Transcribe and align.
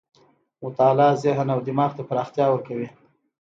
مطالعه 0.63 1.13
ذهن 1.23 1.47
او 1.55 1.59
دماغ 1.67 1.91
ته 1.97 2.03
پراختیا 2.09 2.45
ورکوي. 2.49 2.87